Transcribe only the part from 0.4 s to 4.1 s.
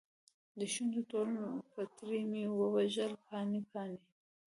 دشونډو ټول پتري مې ورژول پاڼې، پاڼې